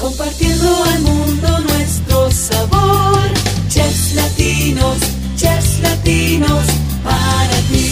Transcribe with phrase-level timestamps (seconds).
[0.00, 3.20] compartiendo al mundo nuestro sabor.
[3.68, 4.98] Chefs latinos,
[5.36, 6.66] chefs latinos,
[7.04, 7.90] para ti.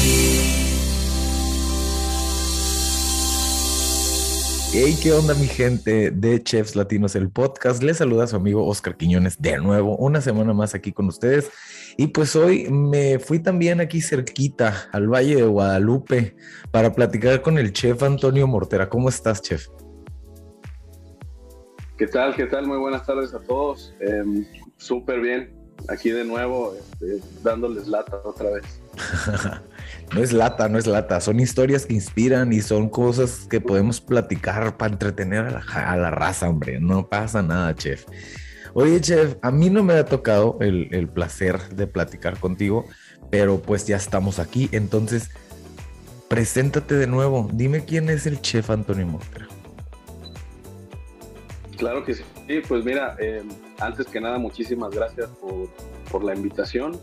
[4.72, 7.82] Hey, ¿qué onda mi gente de Chefs Latinos, el podcast?
[7.82, 11.50] Les saluda su amigo Oscar Quiñones de nuevo, una semana más aquí con ustedes.
[11.96, 16.36] Y pues hoy me fui también aquí cerquita al Valle de Guadalupe
[16.70, 18.88] para platicar con el chef Antonio Mortera.
[18.88, 19.66] ¿Cómo estás, chef?
[21.98, 22.36] ¿Qué tal?
[22.36, 22.64] ¿Qué tal?
[22.68, 23.92] Muy buenas tardes a todos.
[23.98, 24.46] Em,
[24.76, 25.52] súper bien.
[25.88, 28.80] Aquí de nuevo, este, dándoles lata otra vez.
[30.14, 31.20] no es lata, no es lata.
[31.20, 36.48] Son historias que inspiran y son cosas que podemos platicar para entretener a la, raza,
[36.48, 36.78] hombre.
[36.78, 38.06] No pasa nada, chef.
[38.74, 42.84] Oye, chef, a mí no me ha tocado el, placer de platicar contigo,
[43.28, 44.68] pero pues ya estamos aquí.
[44.70, 45.30] Entonces,
[46.28, 47.50] preséntate de nuevo.
[47.52, 49.48] Dime quién es el chef Antonio Mortera.
[51.78, 52.24] Claro que sí.
[52.66, 53.42] pues mira, eh,
[53.78, 55.30] antes que nada, muchísimas gracias
[56.10, 56.98] por, la invitación.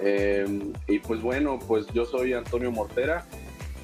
[0.00, 3.26] Eh, y pues bueno, pues yo soy Antonio Mortera.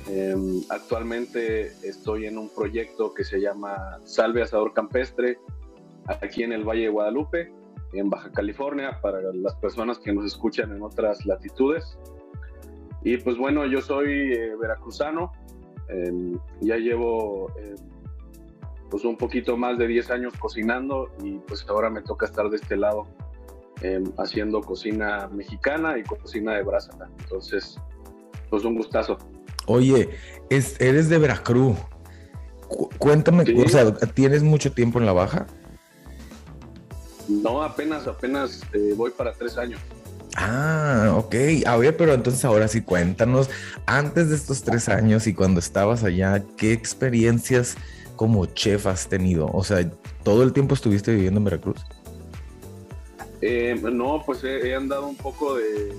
[0.08, 0.34] Eh,
[0.70, 5.38] actualmente estoy en un proyecto que se llama Salve Asador Campestre,
[6.22, 7.52] aquí en el Valle de Guadalupe,
[7.92, 11.98] en Baja California, para las personas que nos escuchan en otras latitudes.
[13.04, 15.32] Y pues bueno, yo soy veracruzano,
[16.62, 17.52] ya llevo
[18.90, 22.56] pues un poquito más de 10 años cocinando y pues ahora me toca estar de
[22.56, 23.06] este lado
[23.80, 26.92] em, haciendo cocina mexicana y cocina de brasa.
[27.18, 27.78] Entonces,
[28.50, 29.18] pues un gustazo.
[29.66, 30.10] Oye,
[30.48, 31.76] es, eres de Veracruz.
[32.98, 35.46] cuéntame, o sea, ¿tienes mucho tiempo en la baja?
[37.28, 39.80] No, apenas, apenas eh, voy para tres años.
[40.36, 41.34] Ah, ok.
[41.66, 43.48] A ver, pero entonces ahora sí cuéntanos,
[43.86, 47.76] antes de estos tres años y cuando estabas allá, ¿qué experiencias
[48.16, 49.48] como chef has tenido?
[49.52, 49.88] O sea,
[50.22, 51.84] ¿todo el tiempo estuviste viviendo en Veracruz?
[53.40, 55.94] Eh, no, pues he, andado un poco de,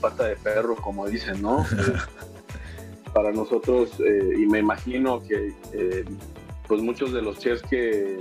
[0.00, 1.64] pata de perro, como dicen, ¿no?
[3.14, 6.04] para nosotros, eh, y me imagino que eh,
[6.68, 8.18] pues muchos de los chefs que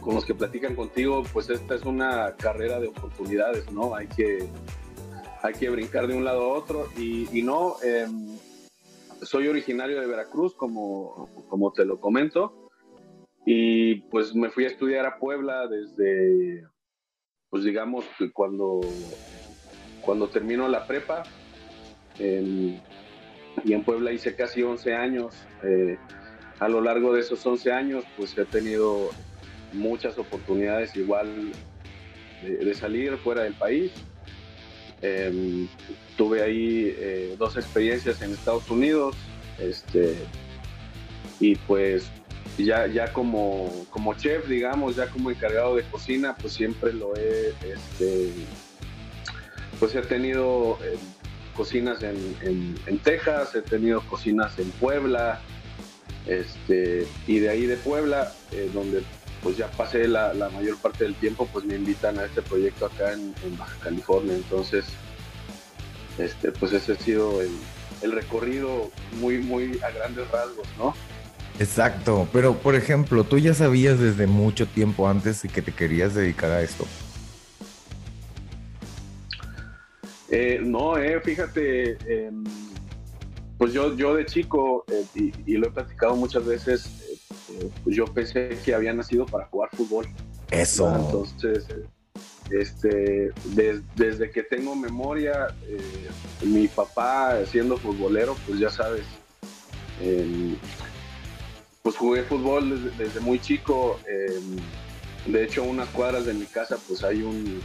[0.00, 3.94] con los que platican contigo, pues esta es una carrera de oportunidades, ¿no?
[3.94, 4.48] Hay que,
[5.42, 8.36] hay que brincar de un lado a otro y, y no, em,
[9.22, 12.70] soy originario de Veracruz, como, como te lo comento,
[13.44, 16.64] y pues me fui a estudiar a Puebla desde,
[17.50, 18.80] pues digamos, cuando,
[20.00, 21.24] cuando terminó la prepa.
[22.18, 25.34] y en Puebla hice casi 11 años.
[25.64, 25.98] Eh,
[26.60, 29.10] a lo largo de esos 11 años, pues he tenido
[29.72, 31.52] muchas oportunidades igual
[32.42, 33.92] de salir fuera del país.
[35.02, 35.66] Em,
[36.16, 39.16] tuve ahí eh, dos experiencias en Estados Unidos,
[39.58, 40.14] este,
[41.40, 42.08] y pues
[42.56, 47.48] ya, ya como, como chef, digamos, ya como encargado de cocina, pues siempre lo he,
[47.48, 48.30] este,
[49.80, 50.96] pues he tenido eh,
[51.56, 52.36] cocinas en,
[52.86, 55.40] en, Texas, he tenido cocinas en Puebla,
[56.26, 59.02] este, y de ahí de Puebla, eh, donde
[59.42, 63.12] pues ya pasé la, mayor parte del tiempo, pues me invitan a este proyecto acá
[63.12, 64.34] en, Baja California.
[64.34, 64.84] Entonces,
[66.18, 70.94] este, pues ese ha sido el, recorrido muy, muy a grandes rasgos, ¿no?
[71.58, 76.50] Exacto, pero por ejemplo, tú ya sabías desde mucho tiempo antes que te querías dedicar
[76.50, 76.86] a esto.
[80.28, 82.42] Eh, no, eh, fíjate, em,
[83.58, 87.01] pues yo, yo de chico, eh, y, lo he platicado muchas veces,
[87.84, 90.06] pues yo pensé que había nacido para jugar fútbol.
[90.50, 90.94] Eso.
[90.94, 91.66] Entonces,
[92.50, 93.32] este,
[93.96, 95.78] desde que tengo memoria, eh,
[96.42, 99.04] mi papá siendo futbolero, pues ya sabes,
[100.00, 100.56] em,
[101.82, 103.98] pues jugué fútbol desde, muy chico.
[104.06, 107.62] Em, de hecho, unas cuadras de mi casa, pues hay un,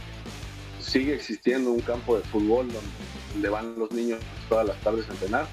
[0.80, 2.90] sigue existiendo un campo de fútbol donde,
[3.34, 5.46] donde van los niños todas las tardes a entrenar.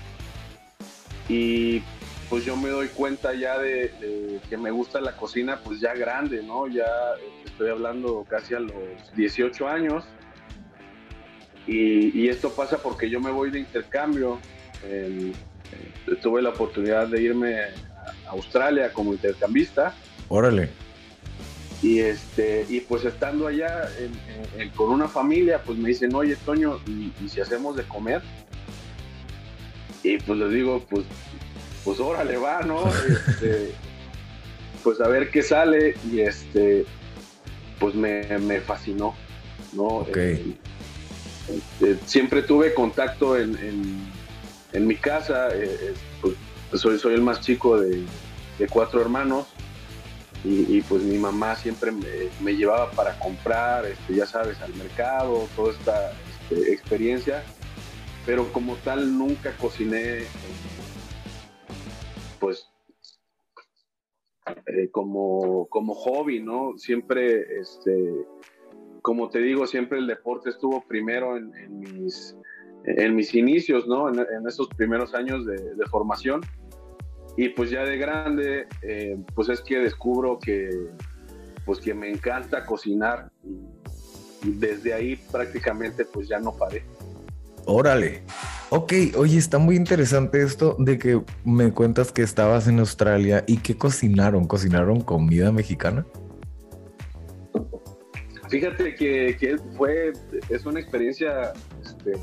[1.28, 1.82] Y
[2.30, 6.42] pues yo me doy cuenta ya de, que me gusta la cocina, pues ya grande,
[6.42, 6.68] ¿no?
[6.68, 6.86] Ya
[7.46, 8.74] estoy hablando casi a los
[9.16, 10.04] 18 años.
[11.68, 14.40] Y, esto pasa porque yo me voy de intercambio.
[14.84, 15.34] Eh,
[16.22, 19.94] tuve la oportunidad de irme a Australia como intercambista.
[20.28, 20.70] Órale.
[21.82, 23.90] Y, este, y pues estando allá
[24.76, 28.22] con una familia, pues me dicen, oye, Toño, ¿y, ¿y si hacemos de comer?
[30.04, 31.06] Y pues les digo, pues
[31.86, 32.84] pues órale va, ¿no?
[33.08, 33.74] Este,
[34.84, 36.86] pues a ver qué sale y este,
[37.80, 39.16] pues me, fascinó,
[39.74, 40.06] ¿no?
[40.16, 40.56] Eh,
[41.48, 43.56] este, siempre tuve contacto en,
[44.74, 46.36] mi casa, eh, pues,
[46.74, 48.04] soy, soy el más chico de,
[48.70, 49.48] cuatro hermanos
[50.44, 51.92] y, pues mi mamá siempre
[52.40, 56.14] me, llevaba para comprar, este, ya sabes, al mercado, toda esta
[56.52, 57.44] este, experiencia,
[58.26, 60.26] pero como tal nunca cociné,
[62.46, 62.72] pues
[64.68, 66.78] eh, como, como hobby, ¿no?
[66.78, 68.14] Siempre, este,
[69.02, 72.38] como te digo, siempre el deporte estuvo primero en, mis,
[72.84, 74.10] en mis inicios, ¿no?
[74.10, 76.42] En, esos primeros años de, de formación
[77.36, 80.70] y pues ya de grande, eh, pues es que descubro que,
[81.66, 86.84] pues que me encanta cocinar y, desde ahí prácticamente pues ya no paré.
[87.66, 88.22] Órale.
[88.70, 93.58] Ok, oye, está muy interesante esto de que me cuentas que estabas en Australia y
[93.58, 94.46] que cocinaron.
[94.46, 96.06] ¿Cocinaron comida mexicana?
[98.50, 100.14] Fíjate que, que fue,
[100.50, 101.54] es una experiencia
[101.84, 102.14] este,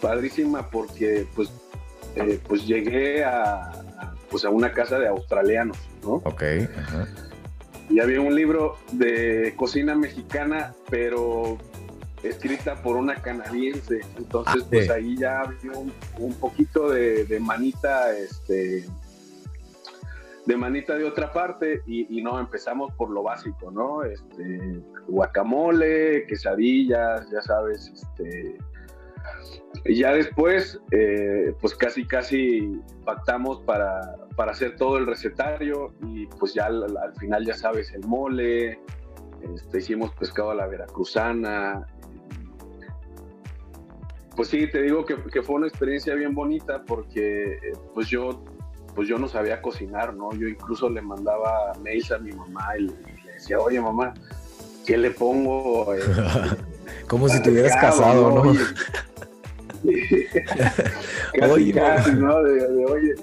[0.00, 1.50] padrísima porque pues,
[2.16, 3.72] eh, pues llegué a,
[4.30, 6.14] pues a una casa de australianos, ¿no?
[6.24, 6.42] Ok.
[7.88, 11.58] Y había un libro de cocina mexicana, pero
[12.22, 14.00] escrita por una canadiense.
[14.16, 15.72] Entonces, ah, pues ahí ya había
[16.18, 18.84] un, poquito de, manita, este,
[20.44, 24.02] de manita de otra parte y, no, empezamos por lo básico, ¿no?
[24.02, 28.58] Este, guacamole, quesadillas, ya sabes, este,
[29.84, 36.26] y ya después, eh, pues casi, casi pactamos para, para, hacer todo el recetario y
[36.26, 38.80] pues ya al, final, ya sabes, el mole,
[39.54, 41.86] este, hicimos pescado a la veracruzana.
[44.34, 48.44] Pues sí, te digo que, que fue una experiencia bien bonita porque eh, pues yo,
[48.94, 50.32] pues yo no sabía cocinar, ¿no?
[50.34, 54.12] Yo incluso le mandaba mails a mi mamá y, le decía, oye mamá,
[54.86, 55.86] ¿qué le pongo?
[57.08, 58.52] Como si te hubieras casado, ¿no?
[61.38, 62.42] casi, casi, ¿no?
[62.42, 63.14] De, oye,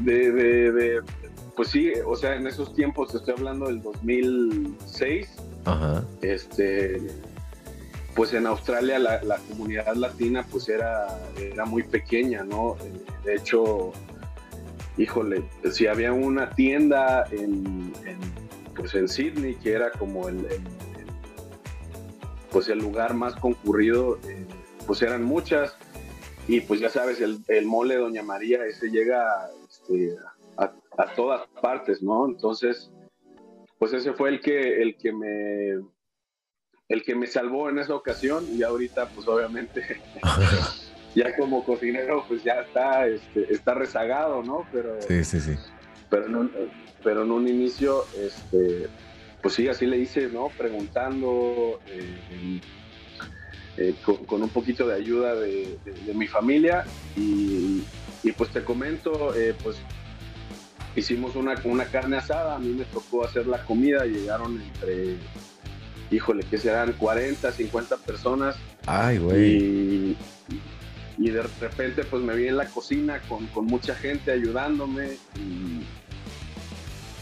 [0.00, 1.02] de,
[1.58, 5.28] pues sí, o sea, en esos tiempos, estoy hablando del 2006,
[5.64, 6.04] Ajá.
[6.22, 7.02] este,
[8.14, 12.76] pues en Australia la, comunidad latina pues era, era muy pequeña, ¿no?
[13.24, 13.92] De hecho,
[14.98, 17.92] híjole, si había una tienda en,
[18.76, 20.46] pues en Sydney que era como el,
[22.52, 24.46] pues el lugar más concurrido, eh,
[24.86, 25.74] pues eran muchas
[26.46, 30.37] y pues ya sabes, el, el mole Doña María, ese llega este, a,
[31.06, 32.26] todas partes, ¿no?
[32.26, 32.90] Entonces,
[33.78, 35.84] pues ese fue el que, el que me
[36.88, 40.00] el que me salvó en esa ocasión y ahorita pues obviamente
[41.14, 45.54] ya como cocinero pues ya está este, está rezagado no pero sí sí sí.
[46.08, 46.52] pero en un,
[47.04, 48.88] pero en un inicio este
[49.42, 52.60] pues sí así le hice no preguntando eh,
[53.80, 53.94] eh,
[54.26, 55.78] con, un poquito de ayuda de,
[56.12, 56.84] mi familia
[57.16, 57.84] y,
[58.36, 59.76] pues te comento, eh, pues
[60.98, 65.16] hicimos una, una carne asada, a mí me tocó hacer la comida, llegaron entre,
[66.10, 68.56] híjole, que serán 40, 50 personas.
[68.86, 70.16] Ay, güey.
[71.18, 75.16] Y, de repente pues me vi en la cocina con, mucha gente ayudándome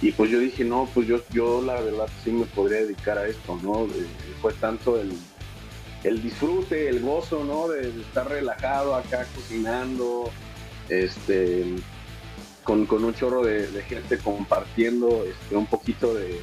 [0.03, 3.27] y, pues yo dije, no, pues yo, yo la verdad sí me podría dedicar a
[3.27, 3.89] esto, ¿no?
[4.43, 5.13] Fue tanto el,
[6.05, 7.69] el disfrute, el gozo, ¿no?
[7.69, 10.31] De, estar relajado acá cocinando,
[10.91, 11.65] este,
[12.67, 16.41] con, un chorro de, gente compartiendo este, un poquito de,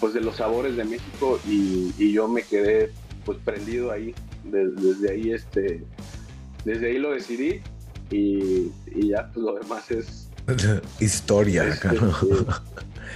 [0.00, 2.90] pues, de los sabores de México y, yo me quedé
[3.24, 4.14] pues prendido ahí,
[4.44, 5.84] desde ahí este,
[6.64, 7.60] desde ahí lo decidí
[8.10, 8.70] y,
[9.08, 10.28] ya pues, lo demás es
[11.00, 12.14] historia acá, ¿no?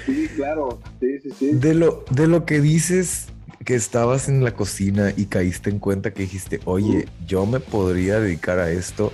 [0.05, 1.51] Sí, claro, sí, sí, sí.
[1.53, 3.29] De lo, de lo que dices,
[3.65, 8.19] que estabas en la cocina y caíste en cuenta que dijiste, oye, yo me podría
[8.21, 9.13] dedicar a esto.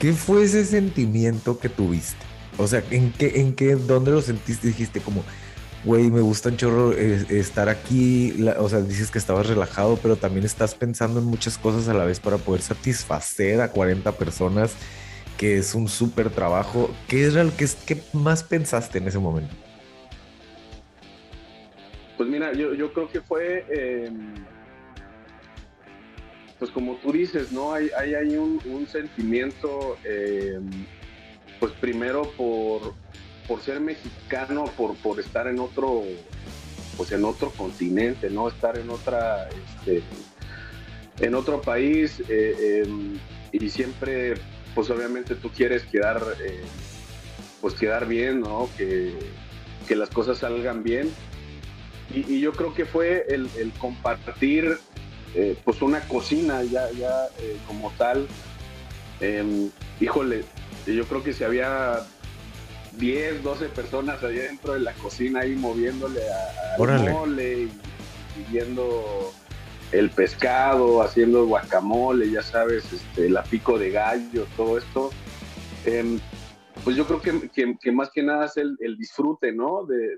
[0.00, 2.31] ¿Qué fue ese sentimiento que tuviste?
[2.58, 4.68] O sea, ¿en qué, en qué, dónde lo sentiste?
[4.68, 5.24] Dijiste como,
[5.84, 8.34] güey, me gusta un chorro eh, estar aquí.
[8.58, 12.04] o sea, dices que estabas relajado, pero también estás pensando en muchas cosas a la
[12.04, 14.74] vez para poder satisfacer a 40 personas,
[15.38, 16.90] que es un súper trabajo.
[17.08, 19.54] ¿Qué era el que, qué más pensaste en ese momento?
[22.16, 24.34] Pues mira, yo, yo creo que fue, em,
[26.58, 27.72] pues como tú dices, ¿no?
[27.72, 30.70] Hay, hay, un, sentimiento, em,
[31.62, 32.92] pues primero por,
[33.46, 36.02] por ser mexicano, por, por estar en otro,
[36.96, 38.48] pues en otro continente, ¿no?
[38.48, 40.02] Estar en otra, este,
[41.20, 43.16] en otro país eh, em,
[43.52, 44.34] y siempre,
[44.74, 46.20] pues obviamente tú quieres quedar,
[47.60, 48.68] pues quedar bien, ¿no?
[48.76, 49.14] Que,
[49.86, 51.12] que las cosas salgan bien
[52.12, 54.78] y, yo creo que fue el, compartir
[55.36, 58.26] eh, pues una cocina ya, ya eh, como tal.
[59.20, 59.70] Em,
[60.82, 62.00] híjole, yo creo que si había
[62.98, 66.20] 10, 12 personas ahí dentro de la cocina ahí moviéndole
[66.78, 67.70] al mole y,
[68.50, 69.32] viendo
[69.92, 75.10] el pescado, haciendo guacamole, ya sabes, este, la pico de gallo, todo esto.
[75.84, 76.18] Em,
[76.82, 79.84] pues yo creo que, más que nada es el, disfrute, ¿no?
[79.84, 80.16] De,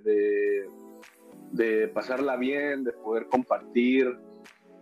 [1.50, 4.16] de, pasarla bien, de poder compartir.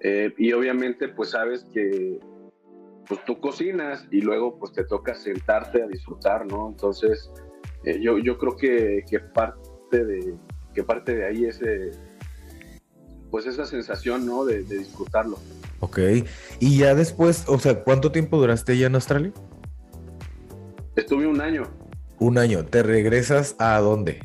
[0.00, 2.20] Eh, y obviamente, pues sabes que
[3.09, 6.68] pues tú cocinas y luego pues te toca sentarte a disfrutar, ¿no?
[6.68, 7.30] Entonces,
[7.85, 10.35] eh, yo, yo creo que, que, parte de,
[10.75, 11.90] que parte de ahí ese,
[13.30, 14.44] pues esa sensación, ¿no?
[14.44, 15.38] De, de disfrutarlo.
[15.80, 15.99] Ok.
[16.61, 19.32] Y ya después, o sea, ¿cuánto tiempo duraste ya en Australia?
[20.94, 21.64] Estuve un año.
[22.18, 22.64] Un año.
[22.64, 24.21] ¿Te regresas a dónde?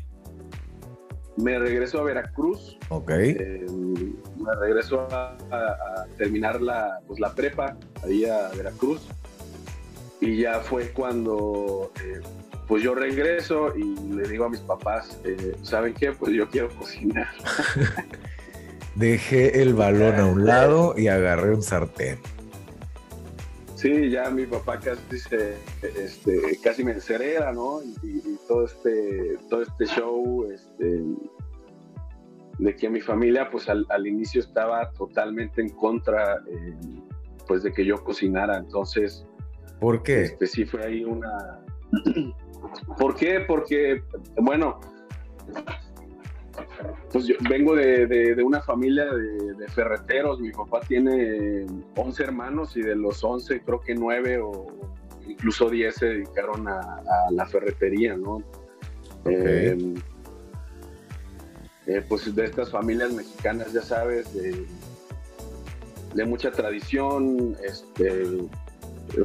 [1.38, 2.78] Me regreso a Veracruz.
[2.90, 3.12] Ok.
[3.12, 3.66] Eh,
[4.38, 5.38] me regreso a,
[6.18, 9.02] terminar la, pues, la prepa ahí a Veracruz.
[10.20, 12.22] Y ya fue cuando eh,
[12.68, 16.12] pues yo regreso y le digo a mis papás, eh, ¿saben qué?
[16.12, 17.30] Pues yo quiero cocinar.
[18.96, 22.18] Dejé el balón a un lado y agarré un sartén.
[23.76, 27.82] Sí, ya mi papá casi se, este, casi me encerera, ¿no?
[28.02, 31.04] Y, todo este, todo este show, este,
[32.58, 36.76] de que mi familia, pues al, inicio estaba totalmente en contra, eh,
[37.48, 38.58] pues de que yo cocinara.
[38.58, 39.26] Entonces,
[39.80, 40.24] ¿por qué?
[40.24, 41.62] Este, sí fue ahí una.
[42.98, 43.42] ¿Por qué?
[43.48, 44.04] Porque,
[44.38, 44.80] bueno,
[47.12, 50.40] pues yo vengo de, una familia de, ferreteros.
[50.40, 54.68] Mi papá tiene 11 hermanos y de los 11 creo que 9 o
[55.28, 57.02] incluso 10 se dedicaron a,
[57.32, 58.42] la ferretería, ¿no?
[59.26, 59.96] Em,
[61.86, 64.66] eh, pues de estas familias mexicanas, ya sabes, de,
[66.26, 68.24] mucha tradición, este,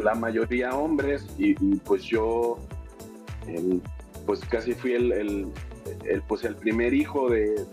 [0.03, 2.59] la mayoría hombres y, pues yo
[3.47, 3.81] em,
[4.27, 7.67] pues casi fui el, el, pues el primer hijo de,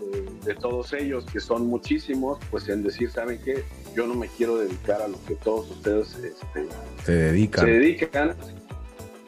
[0.60, 3.62] todos ellos, que son muchísimos, pues en decir, ¿saben qué?
[3.94, 6.66] Yo no me quiero dedicar a lo que todos ustedes este,
[7.04, 7.64] se dedican.
[7.64, 8.36] Se dedican.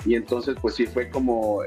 [0.04, 1.62] Y entonces, pues sí fue como,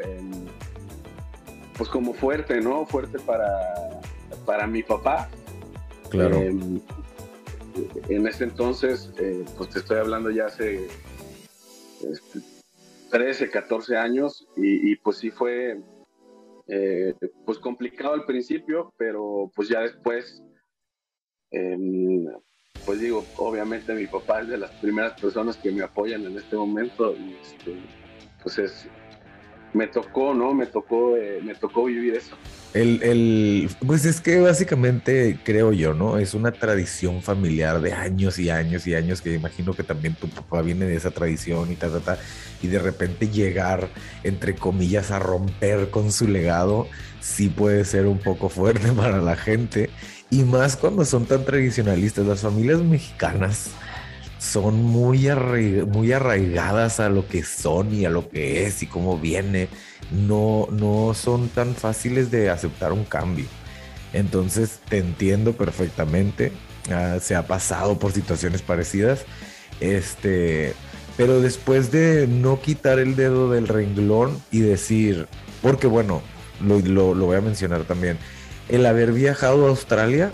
[1.77, 2.86] pues como fuerte, ¿no?
[2.86, 4.01] Fuerte para,
[4.46, 5.29] para mi papá.
[6.10, 6.36] Claro.
[6.36, 6.82] Em,
[8.10, 10.88] en ese entonces, eh, pues te estoy hablando ya hace
[13.12, 15.79] 13, este, 14 años, y, y pues sí fue
[16.67, 17.13] eh,
[17.46, 20.44] pues complicado al principio, pero pues ya después,
[21.51, 22.25] em,
[22.86, 26.55] pues digo, obviamente mi papá es de las primeras personas que me apoyan en este
[26.55, 27.75] momento y este,
[28.41, 28.88] pues es,
[29.74, 30.53] me tocó, ¿no?
[30.53, 32.36] Me tocó, eh, me tocó vivir eso.
[32.74, 36.17] El, el, pues es que básicamente creo yo, ¿no?
[36.17, 40.27] Es una tradición familiar de años y años y años que imagino que también tu
[40.27, 42.19] papá viene de esa tradición y ta, ta, ta,
[42.62, 43.89] y de repente llegar,
[44.24, 46.88] entre comillas, a romper con su legado,
[47.22, 49.89] sí puede ser un poco fuerte para la gente,
[50.29, 52.25] y más cuando son tan tradicionalistas.
[52.25, 53.72] Las familias mexicanas
[54.38, 55.27] son muy,
[55.92, 59.70] muy arraigadas a lo que son y a lo que es y cómo viene
[60.12, 63.46] no, no son tan fáciles de aceptar un cambio.
[64.13, 66.51] Entonces te entiendo perfectamente.
[66.92, 69.25] Ah, se ha pasado por situaciones parecidas.
[69.80, 70.74] Este,
[71.18, 75.27] pero después de no quitar el dedo del renglón y decir,
[75.62, 76.22] porque bueno,
[76.62, 76.80] lo,
[77.13, 78.18] lo, voy a mencionar también,
[78.70, 80.32] el haber viajado a Australia,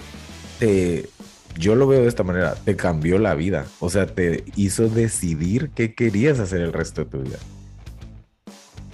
[0.60, 1.10] te,
[1.58, 3.66] yo lo veo de esta manera, te cambió la vida.
[3.80, 7.38] O sea, te hizo decidir qué querías hacer el resto de tu vida.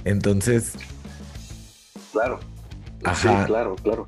[0.04, 0.74] Entonces.
[2.12, 2.40] Claro.
[3.16, 4.08] Sí, claro, claro,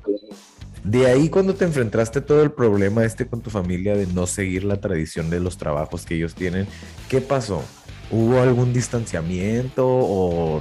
[0.84, 4.64] De ahí cuando te enfrentaste todo el problema este con tu familia de no seguir
[4.64, 6.66] la tradición de los trabajos que ellos tienen,
[7.08, 7.62] ¿qué pasó?
[8.10, 10.60] ¿Hubo algún distanciamiento o,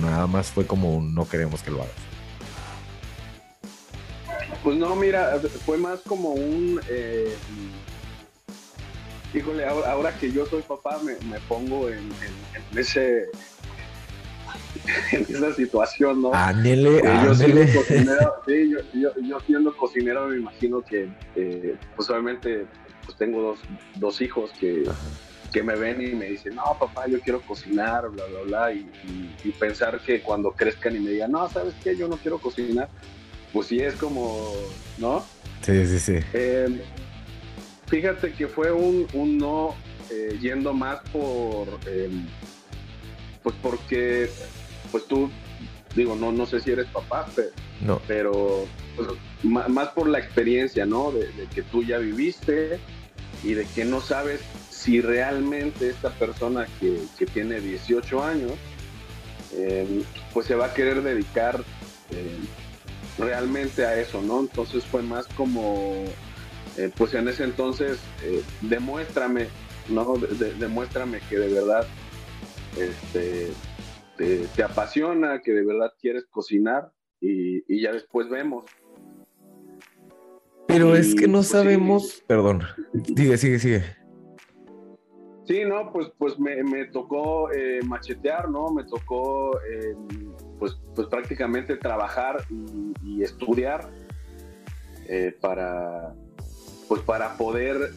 [0.00, 2.07] nada más fue como no queremos que lo hagas?
[4.62, 6.80] Pues no, mira, fue más como un...
[6.88, 7.34] Eh,
[9.34, 12.08] híjole, ahora, que yo soy papá me, pongo en
[12.74, 13.30] ese
[15.12, 16.32] en esa situación, ¿no?
[16.32, 21.08] Ándele, yo siendo cocinero, sí, yo, yo, siendo cocinero me imagino que,
[21.96, 22.66] pues obviamente,
[23.04, 23.60] pues tengo dos,
[23.96, 24.84] dos hijos que,
[25.52, 28.90] que, me ven y me dicen, no, papá, yo quiero cocinar, bla, bla, bla, y,
[29.58, 31.96] pensar que cuando crezcan y me digan, no, ¿sabes qué?
[31.96, 32.88] Yo no quiero cocinar,
[33.52, 34.52] pues sí es como,
[34.98, 35.24] ¿no?
[35.62, 36.18] Sí, sí, sí.
[36.32, 36.80] Em,
[37.86, 39.74] fíjate que fue un, un no
[40.10, 41.68] eh, yendo más por...
[41.86, 42.26] Em,
[43.42, 44.28] pues porque
[44.90, 45.30] pues tú,
[45.94, 47.50] digo, no, no sé si eres papá, pero,
[47.80, 48.02] no.
[48.06, 49.08] pero pues,
[49.42, 51.12] más por la experiencia, ¿no?
[51.12, 52.78] De, que tú ya viviste
[53.44, 54.40] y de que no sabes
[54.70, 58.52] si realmente esta persona que, tiene 18 años
[59.54, 60.02] eh,
[60.32, 61.62] pues se va a querer dedicar
[62.10, 62.36] eh,
[63.18, 64.40] realmente a eso, ¿no?
[64.40, 66.04] Entonces fue más como,
[66.76, 67.98] eh, pues en ese entonces,
[68.62, 69.48] demuéstrame,
[69.88, 70.14] ¿no?
[70.58, 71.86] demuéstrame que de verdad
[72.76, 73.48] este,
[74.16, 78.64] te, apasiona, que de verdad quieres cocinar y, ya después vemos.
[80.66, 82.62] Pero es que no pues, sabemos, perdón,
[83.16, 83.84] sigue, sigue, sigue.
[85.48, 88.68] Sí, no, pues, pues me, tocó eh, machetear, ¿no?
[88.68, 89.96] Me tocó, eh,
[90.58, 92.44] pues, pues prácticamente trabajar
[93.02, 93.88] y, estudiar
[95.08, 96.14] eh, para,
[96.86, 97.92] pues para poder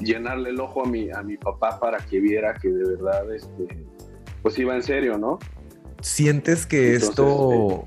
[0.00, 3.86] llenarle el ojo a mi, a mi papá para que viera que de verdad, este,
[4.42, 5.38] pues iba en serio, ¿no?
[6.02, 7.86] ¿Sientes que esto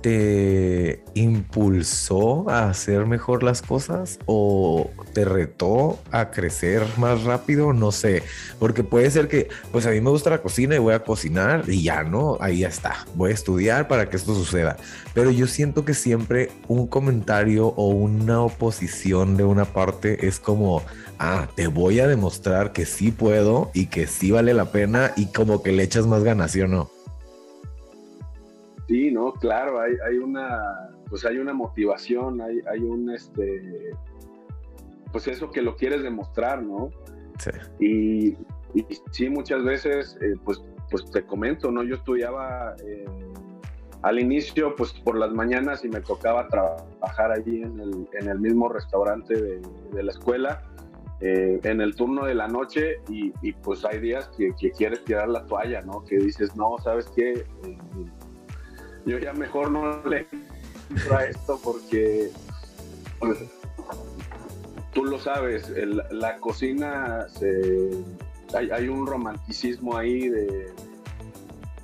[0.00, 7.72] te impulsó a hacer mejor las cosas o te retó a crecer más rápido?
[7.72, 8.22] No sé,
[8.58, 11.64] porque puede ser que, pues a mí me gusta la cocina y voy a cocinar
[11.68, 14.76] y ya no, ahí ya está, voy a estudiar para que esto suceda.
[15.14, 20.82] Pero yo siento que siempre un comentario o una oposición de una parte es como,
[21.18, 25.26] ah, te voy a demostrar que sí puedo y que sí vale la pena y
[25.26, 26.99] como que le echas más ganas, ¿sí o no?
[28.90, 33.92] Sí, no, claro, hay, hay una, pues hay una motivación, hay, hay un, este,
[35.12, 36.90] pues eso que lo quieres demostrar, ¿no?
[37.38, 37.50] Sí.
[37.78, 38.36] Y,
[39.12, 41.84] sí, muchas veces, eh, pues, pues te comento, ¿no?
[41.84, 43.04] Yo estudiaba eh,
[44.02, 48.40] al inicio, pues por las mañanas y me tocaba trabajar allí en el, en el
[48.40, 50.64] mismo restaurante de, de la escuela.
[51.20, 55.04] Eh, en el turno de la noche y, y pues hay días que, que, quieres
[55.04, 56.02] tirar la toalla, ¿no?
[56.02, 57.44] Que dices, no, ¿sabes qué?
[59.06, 60.26] Yo ya mejor no le
[60.90, 62.30] entro a esto porque
[63.18, 63.38] pues,
[64.92, 65.70] tú lo sabes,
[66.10, 67.26] la cocina
[68.54, 70.72] hay, un romanticismo ahí de,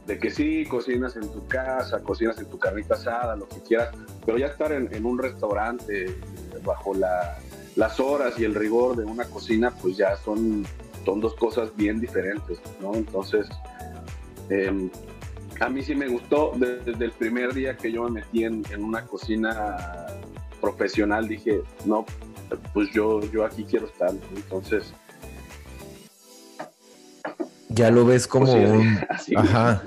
[0.06, 3.94] de, que sí, cocinas en tu casa, cocinas en tu carnita asada, lo que quieras,
[4.25, 6.16] pero ya estar en, un restaurante
[6.64, 10.67] bajo las horas y el rigor de una cocina, pues ya son,
[11.04, 12.95] dos cosas bien diferentes, ¿no?
[12.95, 13.47] Entonces,
[14.50, 14.91] eh,
[15.60, 19.02] a mí sí me gustó desde el primer día que yo me metí en, una
[19.02, 19.76] cocina
[20.60, 21.28] profesional.
[21.28, 22.04] Dije, no,
[22.73, 24.10] pues yo, yo aquí quiero estar.
[24.34, 24.92] Entonces.
[27.69, 28.99] Ya lo ves como pues un.
[29.36, 29.82] Ajá.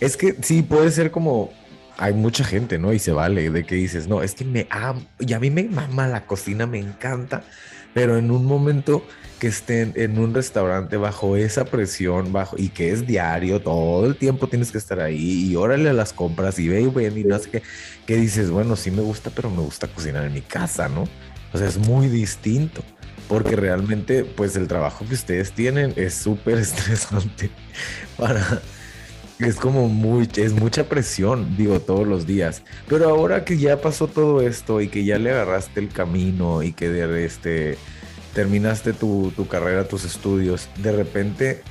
[0.00, 1.52] Es que sí, puede ser como.
[1.96, 2.92] Hay mucha gente, ¿no?
[2.92, 5.00] Y se vale de que dices, no, es que me amo.
[5.20, 7.44] Y a mí me mama la cocina, me encanta.
[7.92, 9.04] Pero en un momento
[9.38, 14.16] que estén en un restaurante bajo esa presión, bajo y que es diario, todo el
[14.16, 17.24] tiempo tienes que estar ahí y órale a las compras y ve y ven y
[17.24, 17.62] no sé
[18.06, 21.04] que dices, bueno, sí me gusta, pero me gusta cocinar en mi casa, ¿no?
[21.52, 22.82] O sea, es muy distinto
[23.28, 27.50] porque realmente pues el trabajo que ustedes tienen es súper estresante
[28.16, 28.60] para
[29.38, 34.06] es como muy es mucha presión digo todos los días pero ahora que ya pasó
[34.06, 37.78] todo esto y que ya le agarraste el camino y que de este
[38.34, 41.62] terminaste tu, carrera, tus estudios, de repente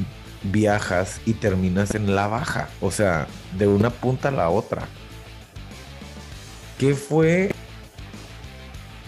[0.44, 4.88] viajas y terminas en la baja, o sea, de una punta a la otra.
[6.80, 7.52] ¿Qué fue?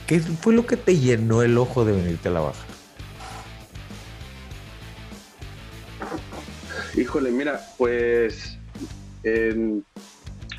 [0.06, 2.66] ¿Qué fue lo que te llenó el ojo de venirte a la baja?
[6.96, 8.58] Híjole, mira, pues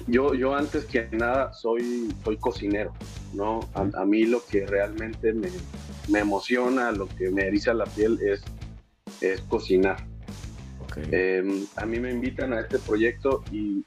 [0.07, 2.93] yo, yo antes que nada soy, soy cocinero,
[3.33, 3.61] ¿no?
[3.75, 5.49] a mí lo que realmente me,
[6.09, 8.43] me emociona, lo que me eriza la piel es,
[9.21, 10.05] es cocinar.
[11.11, 13.85] Em, a mí me invitan a este proyecto y,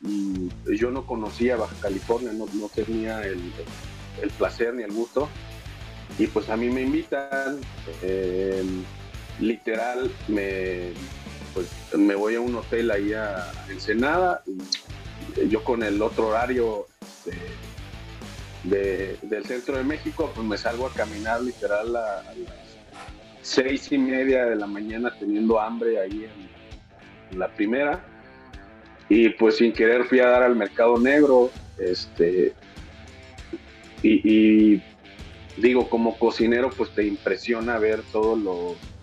[0.78, 3.40] yo no conocía Baja California, no, tenía el,
[4.38, 5.28] placer ni el gusto.
[6.18, 7.60] Y pues a mí me invitan,
[8.02, 8.84] em,
[9.40, 10.92] literal, me,
[11.54, 14.44] pues, me voy a un hotel ahí a Ensenada.
[15.36, 16.88] Y yo con el otro horario
[18.70, 22.70] del centro de México, pues me salgo a caminar literal a, las
[23.42, 28.04] seis y media de la mañana teniendo hambre ahí en, la primera.
[29.08, 32.54] Y pues sin querer fui a dar al mercado negro, este,
[34.02, 34.82] y,
[35.58, 38.38] digo, como cocinero, pues te impresiona ver todos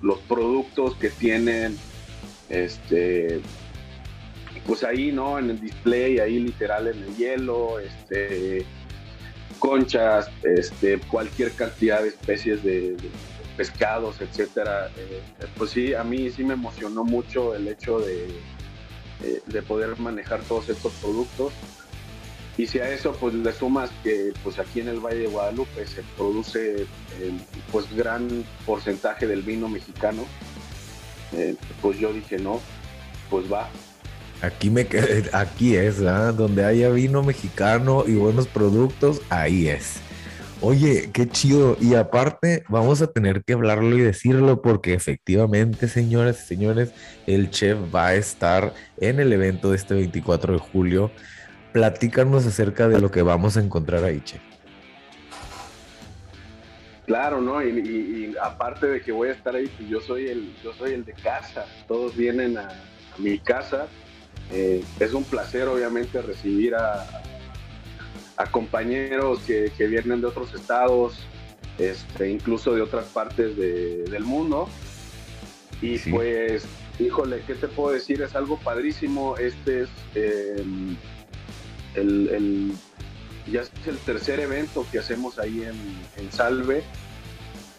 [0.01, 1.77] los, productos que tienen,
[2.49, 3.41] este,
[4.67, 5.39] pues ahí, ¿no?
[5.39, 8.65] En el display, ahí literal en el hielo, este,
[9.59, 12.97] conchas, este, cualquier cantidad de especies de,
[13.57, 14.91] pescados, etcétera.
[14.97, 15.23] Eh,
[15.57, 18.27] pues sí, a mí sí me emocionó mucho el hecho de,
[19.23, 21.53] eh, de poder manejar todos estos productos.
[22.59, 25.87] Y si a eso pues le sumas que pues aquí en el Valle de Guadalupe
[25.87, 26.87] se produce eh,
[27.71, 30.25] pues gran porcentaje del vino mexicano,
[31.83, 32.63] pues yo dije no,
[33.29, 33.69] pues va.
[34.43, 34.87] Aquí, me,
[35.33, 40.01] aquí es, donde haya vino mexicano y buenos productos, ahí es.
[40.61, 41.77] Oye, qué chido.
[41.81, 46.93] Y aparte, vamos a tener que hablarlo y decirlo porque efectivamente, señoras y señores,
[47.27, 51.11] el chef va a estar en el evento de este 24 de julio.
[51.73, 54.41] Platícanos acerca de lo que vamos a encontrar ahí, chef.
[57.07, 57.63] Claro, ¿no?
[57.63, 61.05] Y, aparte de que voy a estar ahí, pues yo soy el, yo soy el
[61.05, 61.65] de casa.
[61.87, 62.69] Todos vienen a,
[63.19, 63.87] mi casa.
[64.53, 67.25] Eh, es un placer, obviamente, recibir a,
[68.37, 71.19] a compañeros que, vienen de otros estados,
[71.79, 74.69] este, incluso de otras partes del mundo.
[75.81, 76.65] Y pues,
[76.99, 78.23] híjole, ¿qué te puedo decir?
[78.23, 79.37] Es algo padrísimo.
[79.37, 80.97] Este es em,
[81.95, 82.73] el,
[83.51, 86.83] ya es el tercer evento que hacemos ahí en, Salve.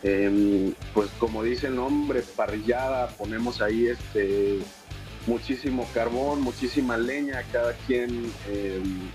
[0.04, 4.60] Em, pues como dice el nombre, parrillada, ponemos ahí este
[5.28, 9.10] muchísimo carbón, muchísima leña, cada quien em,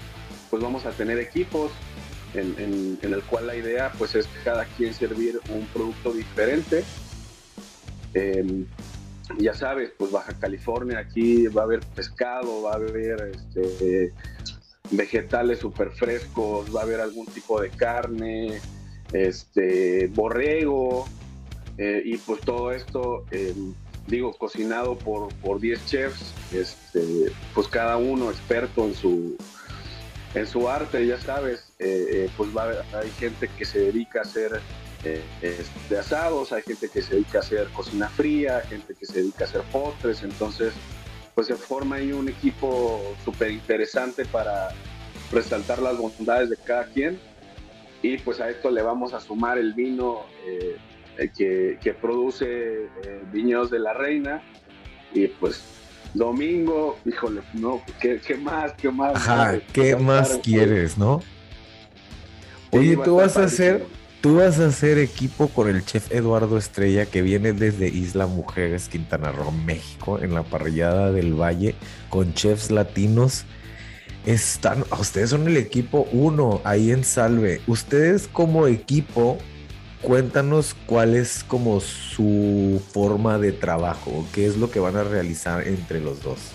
[0.51, 1.73] pues vamos a tener equipos
[2.35, 6.85] en, el cual la idea pues es cada quien servir un producto diferente.
[8.15, 8.67] Em,
[9.39, 14.13] ya sabes, pues Baja California, aquí va a haber pescado, va a haber este,
[14.91, 18.61] vegetales súper frescos, va a haber algún tipo de carne,
[19.13, 21.07] este, borrego,
[21.79, 23.75] eh, y pues todo esto, em,
[24.07, 29.37] digo, cocinado por, por 10 chefs, este, pues cada uno experto en su,
[30.35, 34.61] en su arte, ya sabes, eh, eh, pues hay gente que se dedica a hacer
[35.05, 39.21] eh, este, asados, hay gente que se dedica a hacer cocina fría, gente que se
[39.21, 40.73] dedica a hacer postres, entonces
[41.35, 44.69] pues se forma ahí un equipo súper interesante para
[45.31, 47.19] resaltar las bondades de cada quien.
[48.03, 50.27] Y pues a esto le vamos a sumar el vino
[51.17, 52.89] que, que, produce
[53.33, 54.43] Viñedos de la Reina
[55.15, 55.63] y pues
[56.15, 58.73] Domingo, híjole, no, ¿qué, más?
[58.75, 59.17] ¿Qué más?
[59.17, 61.23] Ajá, ¿qué más quieres, no?
[62.71, 63.87] Oye, tú vas a hacer,
[64.21, 68.89] tú vas a hacer equipo con el chef Eduardo Estrella que viene desde Isla Mujeres,
[68.89, 71.75] Quintana Roo, México, en la parrillada del Valle,
[72.11, 73.45] con chefs latinos.
[74.27, 77.61] Están, ustedes son el equipo uno ahí en Salve.
[77.67, 79.39] Ustedes como equipo
[80.03, 85.67] cuéntanos cuál es como su forma de trabajo, qué es lo que van a realizar
[85.67, 86.53] entre los dos.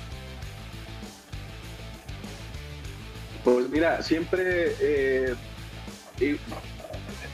[3.43, 5.36] Pues mira, siempre, eh,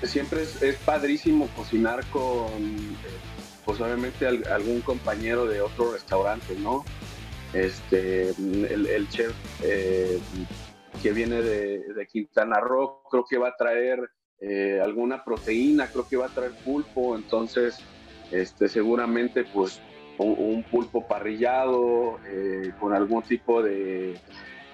[0.03, 2.95] siempre es, padrísimo cocinar con,
[3.65, 6.85] pues obviamente algún compañero de otro restaurante, ¿no?
[7.53, 10.19] Este, el, chef eh,
[11.01, 13.99] que viene de, de Quintana Roo creo que va a traer
[14.39, 17.77] eh, alguna proteína, creo que va a traer pulpo, entonces
[18.31, 19.79] este, seguramente pues
[20.17, 24.19] un, pulpo parrillado eh, con algún tipo de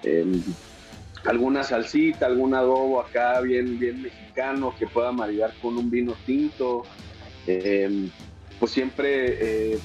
[0.02, 0.42] em,
[1.24, 6.84] alguna salsita, algún adobo acá bien, bien mexicano que pueda maridar con un vino tinto.
[7.46, 8.10] Em,
[8.58, 9.78] pues siempre, eh,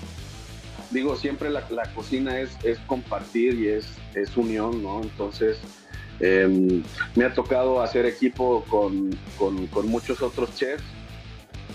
[0.91, 5.01] digo, siempre la, cocina es, es, compartir y es, es unión, ¿no?
[5.01, 5.57] Entonces,
[6.19, 6.81] Em,
[7.15, 9.17] me ha tocado hacer equipo con,
[9.87, 10.83] muchos otros chefs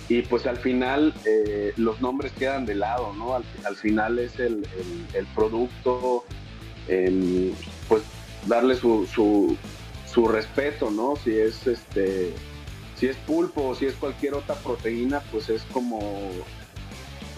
[0.09, 3.35] y pues al final eh, los nombres quedan de lado, ¿no?
[3.35, 4.65] Al, final es el,
[5.35, 6.25] producto,
[6.89, 7.53] em,
[7.89, 8.03] pues
[8.47, 11.17] darle su, su, respeto, ¿no?
[11.17, 12.33] Si es este,
[12.97, 16.31] si es pulpo o si es cualquier otra proteína, pues es como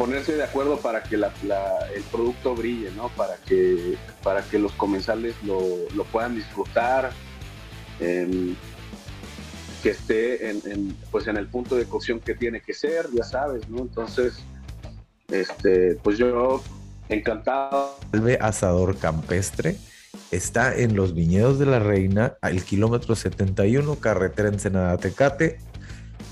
[0.03, 3.09] ponerse de acuerdo para que el producto brille, ¿no?
[3.11, 7.13] Para que, para que los comensales lo, puedan disfrutar,
[8.01, 8.57] em,
[9.81, 13.69] que esté en, pues en el punto de cocción que tiene que ser, ya sabes,
[13.69, 13.79] ¿no?
[13.79, 14.41] Entonces,
[15.29, 16.61] este, pues yo
[17.09, 17.97] encantado.
[18.13, 19.77] El asador campestre
[20.33, 25.61] está en los viñedos de la Reina, al kilómetro 71, carretera Ensenada Tecate,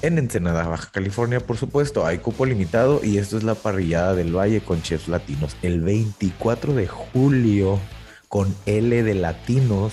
[0.03, 4.37] en Ensenada, Baja California, por supuesto, hay cupo limitado y esto es la parrillada del
[4.37, 5.57] Valle con chefs latinos.
[5.63, 7.79] El 24 de julio
[8.29, 9.93] con L de latinos.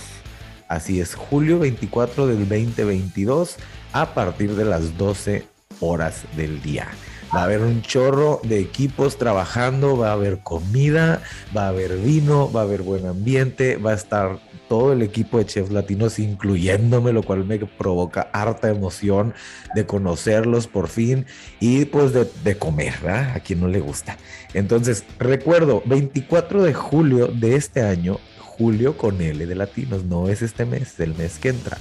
[0.69, 3.57] Así es, julio 24 del 2022
[3.93, 5.45] a partir de las 12
[5.79, 6.87] horas del día.
[7.35, 11.21] Va a haber un chorro de equipos trabajando, va a haber comida,
[11.55, 15.37] va a haber vino, va a haber buen ambiente, va a estar todo el equipo
[15.37, 19.33] de chefs latinos, incluyéndome, lo cual me provoca harta emoción
[19.75, 21.25] de conocerlos por fin
[21.59, 23.35] y pues de, comer, ¿verdad?
[23.35, 24.17] A quien no le gusta.
[24.53, 30.41] Entonces, recuerdo, 24 de julio de este año, julio con L de latinos, no es
[30.41, 31.77] este mes, el mes que entra.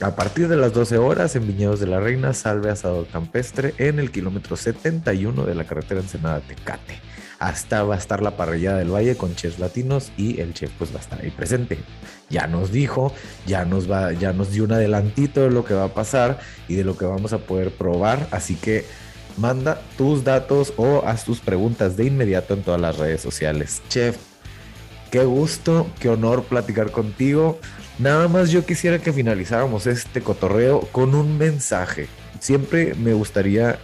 [0.00, 3.98] A partir de las 12 horas en Viñedos de la Reina, salve asador campestre en
[3.98, 7.09] el kilómetro 71 de la carretera Ensenada Tecate.
[7.40, 10.92] Hasta va a estar la parrilla del Valle con chefs latinos y el chef pues
[10.92, 11.78] va a estar ahí presente.
[12.28, 13.12] Ya nos dijo,
[13.46, 16.74] ya nos va, ya nos dio un adelantito de lo que va a pasar y
[16.74, 18.84] de lo que vamos a poder probar, así que
[19.38, 23.82] manda tus datos o haz tus preguntas de inmediato en todas las redes sociales.
[23.88, 24.18] Chef,
[25.10, 27.58] qué gusto, qué honor platicar contigo.
[27.98, 32.06] Nada más yo quisiera que finalizáramos este cotorreo con un mensaje.
[32.38, 33.78] Siempre me gustaría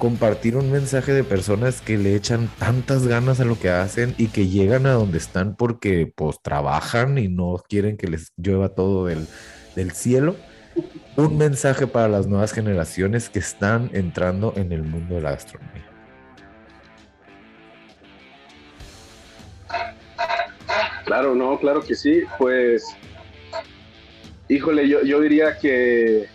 [0.00, 4.28] compartir un mensaje de personas que le echan tantas ganas a lo que hacen y
[4.28, 9.04] que llegan a donde están porque pues trabajan y no quieren que les llueva todo
[9.04, 9.28] del,
[9.76, 10.36] del cielo.
[11.16, 15.86] Un mensaje para las nuevas generaciones que están entrando en el mundo de la gastronomía.
[21.04, 22.22] Claro, no, claro que sí.
[22.38, 22.86] Pues,
[24.48, 26.26] híjole, yo, yo diría que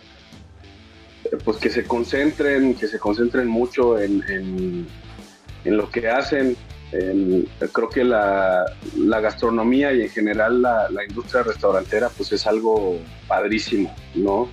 [1.44, 6.56] pues que se concentren, que se concentren mucho en, en, lo que hacen.
[6.90, 8.64] creo que la,
[8.96, 14.48] la, gastronomía y en general la, la, industria restaurantera pues es algo padrísimo, ¿no?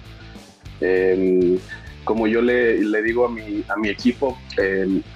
[2.04, 4.38] como yo le, digo a mi, a mi equipo,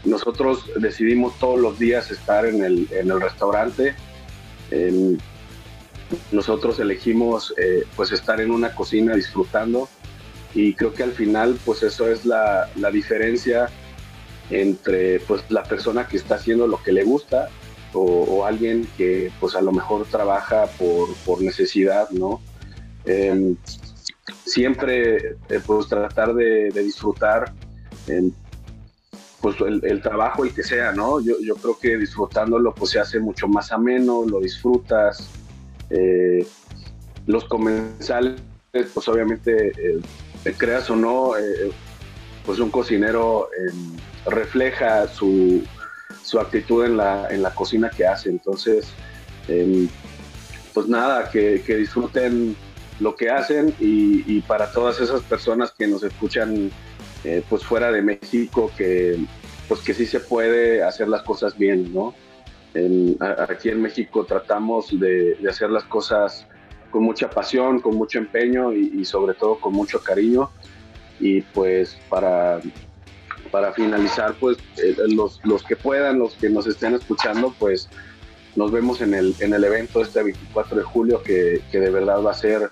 [0.05, 3.95] nosotros decidimos todos los días estar en el, en el restaurante.
[6.31, 9.89] nosotros elegimos eh, pues estar en una cocina disfrutando
[10.53, 13.69] y creo que al final pues eso es la, la diferencia
[14.49, 17.49] entre pues la persona que está haciendo lo que le gusta
[17.93, 22.41] o, alguien que pues a lo mejor trabaja por, por necesidad, ¿no?
[23.05, 23.55] Em,
[24.45, 27.51] siempre eh, pues tratar de, disfrutar
[28.07, 28.31] em,
[29.41, 31.19] pues el, trabajo el que sea, ¿no?
[31.21, 35.29] Yo, yo, creo que disfrutándolo pues se hace mucho más ameno, lo disfrutas.
[35.89, 36.45] Eh,
[37.25, 38.39] los comensales
[38.93, 39.71] pues obviamente
[40.53, 41.71] creas o no, eh,
[42.45, 45.63] pues un cocinero em, refleja su,
[46.39, 48.29] actitud en la, en la cocina que hace.
[48.29, 48.87] Entonces,
[49.47, 49.87] em,
[50.73, 52.55] pues nada, que, disfruten
[52.99, 56.71] lo que hacen y, para todas esas personas que nos escuchan
[57.23, 59.17] eh, pues fuera de México, que
[59.67, 62.13] pues que sí se puede hacer las cosas bien, ¿no?
[63.49, 66.45] aquí en México tratamos de, de hacer las cosas
[66.89, 70.49] con mucha pasión, con mucho empeño y, sobre todo con mucho cariño.
[71.19, 72.59] Y pues para,
[73.51, 77.89] para finalizar, pues eh, los, los, que puedan, los que nos estén escuchando, pues
[78.55, 82.21] nos vemos en el, en el evento este 24 de julio, que, que de verdad
[82.21, 82.69] va a ser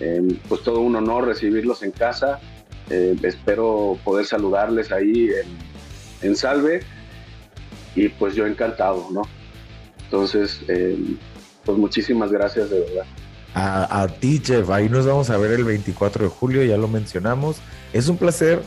[0.00, 2.40] em, pues todo un honor recibirlos en casa.
[2.90, 6.82] Eh, espero poder saludarles ahí en, en, Salve
[7.94, 9.22] y pues yo encantado, ¿no?
[10.04, 11.16] Entonces, em,
[11.64, 13.06] pues muchísimas gracias de verdad
[13.54, 14.68] a, ti, Jeff.
[14.70, 17.56] Ahí nos vamos a ver el 24 de julio, ya lo mencionamos.
[17.92, 18.62] Es un placer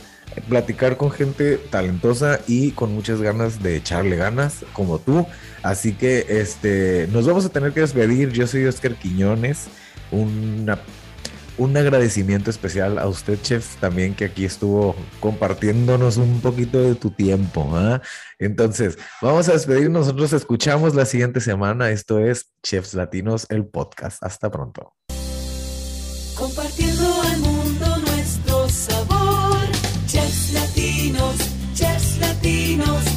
[0.48, 5.26] platicar con gente talentosa y con muchas ganas de echarle ganas como tú.
[5.62, 8.32] Así que este nos vamos a tener que despedir.
[8.32, 9.66] Yo soy Oscar Quiñones.
[10.10, 10.78] Una
[11.58, 17.10] un agradecimiento especial a usted, chef, también que aquí estuvo compartiéndonos un poquito de tu
[17.10, 17.70] tiempo.
[17.74, 18.00] ¿ah?
[18.38, 20.06] Entonces, vamos a despedirnos.
[20.06, 21.90] Nosotros escuchamos la siguiente semana.
[21.90, 24.22] Esto es Chefs Latinos, el podcast.
[24.22, 24.94] Hasta pronto.
[26.36, 29.58] Compartiendo al mundo nuestro sabor.
[30.06, 31.36] Chefs Latinos,
[31.74, 33.07] Chefs Latinos.